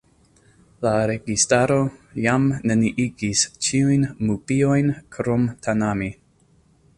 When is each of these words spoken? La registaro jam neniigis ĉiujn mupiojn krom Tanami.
La 0.85 0.93
registaro 1.09 1.77
jam 2.23 2.47
neniigis 2.71 3.45
ĉiujn 3.67 4.09
mupiojn 4.31 4.91
krom 5.19 5.47
Tanami. 5.69 6.11